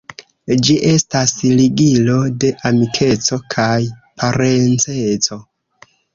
[0.67, 2.15] Ĝi estas ligilo
[2.45, 3.69] de amikeco kaj
[4.23, 5.41] parenceco.